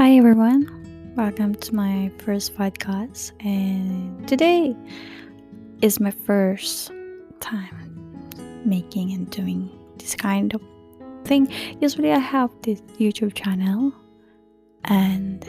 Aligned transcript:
Hi 0.00 0.16
everyone, 0.16 0.64
welcome 1.14 1.54
to 1.56 1.74
my 1.74 2.10
first 2.24 2.56
podcast. 2.56 3.32
And 3.44 4.26
today 4.26 4.74
is 5.82 6.00
my 6.00 6.10
first 6.10 6.90
time 7.40 8.24
making 8.64 9.12
and 9.12 9.30
doing 9.30 9.68
this 9.98 10.14
kind 10.14 10.54
of 10.54 10.62
thing. 11.26 11.52
Usually, 11.82 12.12
I 12.12 12.18
have 12.18 12.48
this 12.62 12.80
YouTube 12.98 13.34
channel 13.34 13.92
and 14.84 15.44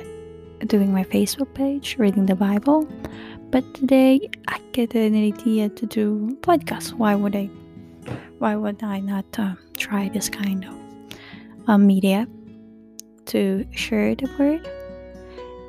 doing 0.67 0.91
my 0.91 1.05
Facebook 1.05 1.53
page, 1.53 1.95
reading 1.97 2.25
the 2.25 2.35
Bible. 2.35 2.85
But 3.51 3.73
today, 3.73 4.29
I 4.49 4.59
get 4.73 4.93
an 4.95 5.15
idea 5.15 5.69
to 5.69 5.85
do 5.85 6.37
podcast. 6.41 6.91
Why 6.91 7.15
would 7.15 7.37
I? 7.37 7.45
Why 8.39 8.57
would 8.57 8.83
I 8.83 8.99
not 8.99 9.39
uh, 9.39 9.55
try 9.77 10.09
this 10.09 10.27
kind 10.27 10.65
of 10.65 10.75
uh, 11.69 11.77
media? 11.77 12.27
To 13.31 13.65
share 13.71 14.15
the 14.15 14.29
word. 14.37 14.67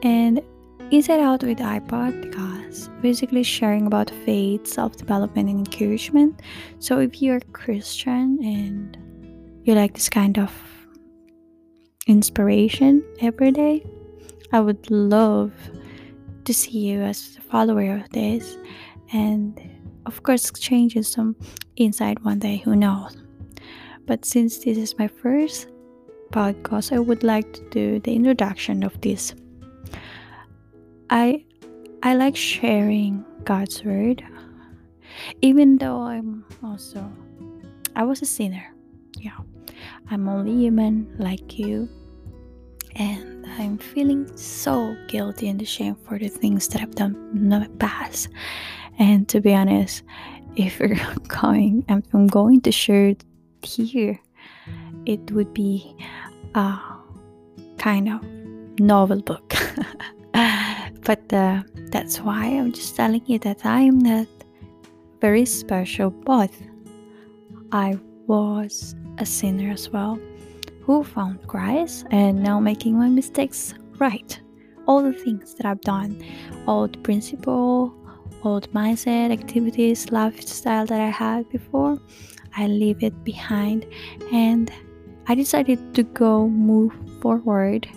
And 0.03 0.43
inside 0.91 1.21
out 1.21 1.43
with 1.43 1.59
iPod 1.59 2.21
because 2.23 2.89
basically 3.01 3.43
sharing 3.43 3.87
about 3.87 4.11
faith, 4.25 4.67
self 4.67 4.97
development, 4.97 5.49
and 5.49 5.67
encouragement. 5.67 6.41
So 6.79 7.01
if 7.01 7.23
you're 7.23 7.41
Christian 7.53 8.39
and 8.43 8.97
you 9.65 9.75
like 9.75 9.95
this 9.95 10.09
kind 10.09 10.39
of 10.39 10.53
inspiration 12.07 13.03
every 13.21 13.53
day, 13.53 13.87
I 14.53 14.61
would 14.61 14.91
love 14.91 15.53
to 16.45 16.53
see 16.53 16.79
you 16.79 17.01
as 17.01 17.37
a 17.39 17.43
follower 17.43 17.97
of 17.97 18.11
this. 18.11 18.59
And 19.13 19.61
of 20.07 20.23
course 20.23 20.51
changes 20.51 21.09
some 21.09 21.37
inside 21.77 22.25
one 22.25 22.39
day 22.39 22.57
who 22.57 22.75
knows? 22.75 23.17
But 24.07 24.25
since 24.25 24.59
this 24.59 24.77
is 24.77 24.99
my 24.99 25.07
first 25.07 25.69
podcast, 26.33 26.93
I 26.93 26.99
would 26.99 27.23
like 27.23 27.53
to 27.53 27.63
do 27.71 28.01
the 28.01 28.15
introduction 28.17 28.83
of 28.83 28.99
this. 29.01 29.35
I 31.11 31.45
I 32.03 32.15
like 32.15 32.35
sharing 32.35 33.25
God's 33.45 33.85
word, 33.85 34.25
even 35.43 35.77
though 35.77 36.01
I'm 36.01 36.45
also 36.65 37.05
I 37.95 38.05
was 38.05 38.23
a 38.23 38.27
sinner. 38.27 38.75
Yeah, 39.21 39.37
I'm 40.11 40.27
only 40.29 40.57
human 40.57 41.15
like 41.19 41.59
you, 41.59 41.89
and 42.97 43.47
I'm 43.61 43.77
feeling 43.77 44.27
so 44.37 44.97
guilty 45.09 45.49
and 45.49 45.61
ashamed 45.61 46.01
for 46.09 46.19
the 46.19 46.29
things 46.29 46.67
that 46.69 46.81
I've 46.81 46.97
done 46.97 47.15
in 47.35 47.51
the 47.51 47.69
past. 47.79 48.29
And 48.99 49.29
to 49.29 49.41
be 49.41 49.55
honest, 49.55 50.03
if 50.57 50.81
you're 50.81 50.97
going, 51.29 51.85
I'm 51.89 52.27
going 52.27 52.63
to 52.63 52.73
share 52.73 53.15
here 53.63 54.19
it 55.07 55.31
would 55.33 55.53
be 55.55 55.97
a 56.55 56.79
kind 57.79 58.09
of 58.09 58.23
novel 58.79 59.23
book. 59.23 59.55
but 61.05 61.33
uh, 61.33 61.63
that's 61.91 62.21
why 62.21 62.47
I'm 62.47 62.73
just 62.73 62.97
telling 62.97 63.23
you 63.27 63.39
that 63.41 63.65
I 63.65 63.81
am 63.83 63.99
not 63.99 64.29
very 65.21 65.45
special, 65.45 66.11
but 66.11 66.51
I 67.71 67.99
was 68.27 68.95
a 69.19 69.27
sinner 69.27 69.71
as 69.71 69.91
well 69.91 70.19
who 70.83 71.05
found 71.05 71.47
Christ 71.47 72.07
and 72.11 72.43
now 72.43 72.59
making 72.59 72.99
my 72.99 73.09
mistakes 73.09 73.75
right. 73.99 74.41
All 74.87 75.03
the 75.03 75.13
things 75.13 75.55
that 75.55 75.67
I've 75.67 75.81
done, 75.81 76.23
all 76.67 76.89
the 76.89 76.99
principle, 76.99 77.95
all 78.43 78.61
the 78.61 78.69
mindset, 78.69 79.31
activities, 79.31 80.11
lifestyle 80.11 80.87
that 80.87 81.01
I 81.01 81.11
had 81.11 81.49
before, 81.51 81.99
I 82.57 82.67
leave 82.67 83.03
it 83.03 83.23
behind 83.25 83.87
and 84.33 84.71
I 85.29 85.35
decided 85.35 85.95
to 85.95 86.03
go 86.03 86.49
move 86.49 86.93
forward 87.21 87.89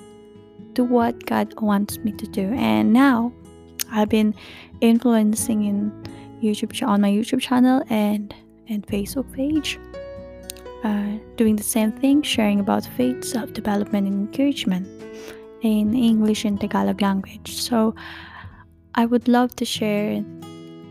to 0.76 0.84
what 0.84 1.26
God 1.26 1.60
wants 1.60 1.98
me 2.00 2.12
to 2.14 2.28
do. 2.28 2.54
And 2.54 2.94
now 2.94 3.34
I've 3.92 4.10
been 4.10 4.36
influencing 4.82 5.64
in 5.64 5.92
YouTube 6.42 6.88
on 6.88 7.02
my 7.02 7.10
YouTube 7.10 7.42
channel 7.42 7.84
and 7.90 8.34
and 8.68 8.86
Facebook 8.88 9.32
page. 9.34 9.80
Uh, 10.84 11.18
doing 11.36 11.56
the 11.56 11.64
same 11.64 11.92
thing, 11.92 12.22
sharing 12.22 12.60
about 12.60 12.86
faith, 12.86 13.24
self 13.24 13.54
development, 13.54 14.08
and 14.08 14.28
encouragement 14.28 14.88
in 15.62 15.96
English 15.96 16.46
and 16.46 16.62
Tagalog 16.62 17.02
language. 17.02 17.56
So, 17.56 17.96
I 18.94 19.06
would 19.08 19.28
love 19.28 19.56
to 19.56 19.66
share 19.66 20.24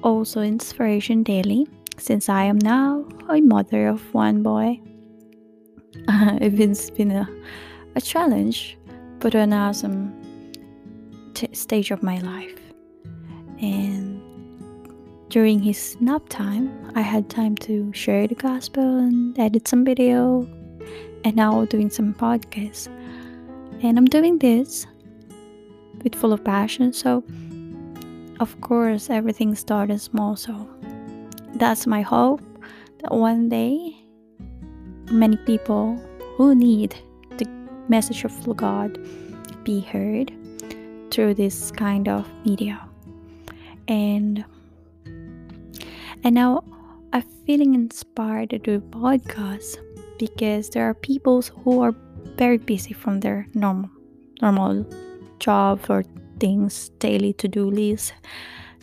also 0.03 0.41
inspiration 0.41 1.23
daily 1.23 1.69
since 1.97 2.29
I 2.29 2.45
am 2.45 2.59
now 2.59 3.07
a 3.29 3.41
mother 3.41 3.87
of 3.87 4.03
one 4.13 4.43
boy 4.43 4.81
it's 6.41 6.91
been 6.91 7.11
a, 7.11 7.29
a 7.97 8.01
challenge, 8.01 8.77
but 9.21 9.35
an 9.35 9.53
awesome 9.53 10.13
t- 11.35 11.49
stage 11.53 11.91
of 11.91 12.03
my 12.03 12.19
life. 12.19 12.59
And 13.61 14.21
during 15.29 15.61
his 15.61 15.97
nap 16.01 16.29
time, 16.29 16.71
I 16.95 17.01
had 17.01 17.29
time 17.29 17.57
to 17.57 17.93
share 17.93 18.27
the 18.27 18.35
gospel 18.35 18.99
and 18.99 19.39
edit 19.39 19.69
some 19.69 19.85
video, 19.85 20.49
and 21.25 21.35
now 21.35 21.65
doing 21.65 21.91
some 21.91 22.15
podcasts. 22.15 22.89
And 23.83 23.99
I'm 23.99 24.07
doing 24.07 24.39
this 24.39 24.87
with 26.03 26.15
full 26.15 26.33
of 26.33 26.45
passion. 26.45 26.93
So, 26.93 27.25
of 28.41 28.61
course, 28.61 29.11
everything 29.11 29.55
started 29.55 30.01
small. 30.01 30.37
So, 30.37 30.69
that's 31.55 31.87
my 31.87 32.03
hope 32.03 32.41
that 33.01 33.13
one 33.13 33.49
day 33.49 34.04
many 35.15 35.37
people 35.37 35.97
who 36.37 36.55
need 36.55 36.97
the 37.39 37.49
message 37.89 38.25
of 38.25 38.57
God 38.57 38.99
be 39.63 39.81
heard 39.81 40.33
through 41.11 41.35
this 41.35 41.71
kind 41.71 42.09
of 42.09 42.29
media. 42.45 42.81
And 43.87 44.45
and 46.25 46.35
now 46.35 46.65
I'm 47.13 47.23
feeling 47.47 47.75
inspired 47.75 48.51
to 48.51 48.59
do 48.59 48.81
podcasts 48.81 49.77
because 50.19 50.71
there 50.71 50.89
are 50.89 50.95
people 50.95 51.43
who 51.63 51.81
are 51.81 51.95
very 52.37 52.59
busy 52.59 52.93
from 52.93 53.21
their 53.21 53.47
normal 53.55 53.91
normal 54.43 54.85
jobs 55.39 55.89
or 55.89 56.03
things, 56.41 56.89
daily 56.99 57.33
to-do 57.35 57.71
list, 57.71 58.15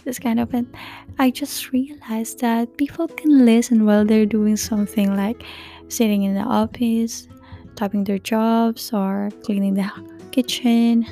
this 0.06 0.18
kind 0.18 0.40
of 0.40 0.54
and 0.54 0.74
I 1.20 1.30
just 1.30 1.72
realized 1.72 2.40
that 2.40 2.78
people 2.78 3.08
can 3.08 3.46
listen 3.46 3.86
while 3.86 4.06
they're 4.06 4.26
doing 4.26 4.56
something 4.56 5.16
like 5.16 5.44
sitting 5.92 6.24
in 6.24 6.34
the 6.34 6.42
office, 6.42 7.28
typing 7.76 8.04
their 8.04 8.20
jobs, 8.20 8.94
or 8.94 9.30
cleaning 9.44 9.76
the 9.76 9.90
kitchen 10.32 11.06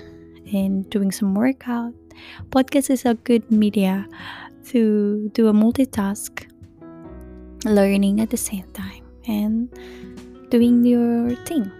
and 0.53 0.90
doing 0.90 1.12
some 1.12 1.35
workout. 1.35 1.94
Podcast 2.50 2.89
is 2.89 3.06
a 3.06 3.13
good 3.16 3.50
media 3.51 4.07
to 4.69 5.29
do 5.34 5.47
a 5.47 5.53
multitask, 5.53 6.50
learning 7.66 8.22
at 8.22 8.29
the 8.29 8.38
same 8.38 8.66
time, 8.73 9.03
and 9.28 9.69
doing 10.50 10.85
your 10.85 11.35
thing. 11.45 11.72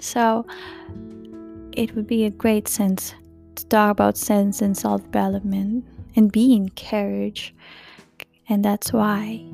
So 0.00 0.46
it 1.72 1.94
would 1.94 2.06
be 2.06 2.24
a 2.24 2.30
great 2.30 2.68
sense 2.68 3.14
to 3.54 3.66
talk 3.66 3.90
about 3.90 4.16
sense 4.16 4.62
and 4.62 4.76
self 4.76 5.02
development 5.04 5.84
and 6.16 6.30
be 6.30 6.54
encouraged. 6.54 7.52
And 8.48 8.64
that's 8.64 8.92
why 8.92 9.44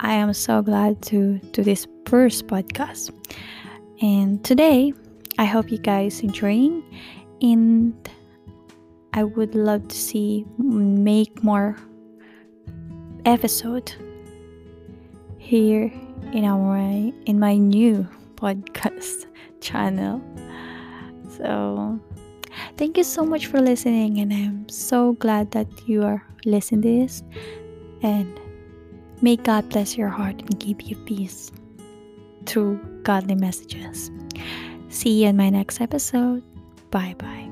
I 0.00 0.14
am 0.14 0.32
so 0.32 0.62
glad 0.62 1.02
to 1.02 1.38
do 1.52 1.62
this 1.62 1.86
first 2.06 2.46
podcast. 2.46 3.10
And 4.00 4.44
today, 4.44 4.92
I 5.38 5.44
hope 5.44 5.70
you 5.70 5.78
guys 5.78 6.20
enjoying 6.20 6.82
and 7.42 7.94
I 9.12 9.24
would 9.24 9.54
love 9.54 9.88
to 9.88 9.96
see 9.96 10.46
make 10.58 11.42
more 11.42 11.76
episode 13.24 13.92
here 15.38 15.92
in 16.32 16.44
our 16.44 16.76
in 16.78 17.38
my 17.40 17.56
new 17.56 18.06
podcast 18.36 19.26
channel. 19.60 20.22
So 21.36 21.98
thank 22.76 22.96
you 22.96 23.04
so 23.04 23.24
much 23.24 23.46
for 23.46 23.60
listening 23.60 24.18
and 24.18 24.32
I'm 24.32 24.68
so 24.68 25.14
glad 25.14 25.50
that 25.52 25.66
you 25.88 26.04
are 26.04 26.24
listening 26.44 26.82
this 26.82 27.22
and 28.02 28.38
May 29.20 29.36
God 29.36 29.68
bless 29.68 29.96
your 29.96 30.08
heart 30.08 30.40
and 30.40 30.58
give 30.60 30.82
you 30.82 30.96
peace 31.04 31.50
through 32.46 32.78
godly 33.02 33.34
messages. 33.34 34.10
See 34.88 35.22
you 35.22 35.28
in 35.28 35.36
my 35.36 35.50
next 35.50 35.80
episode. 35.80 36.42
Bye 36.90 37.14
bye. 37.18 37.47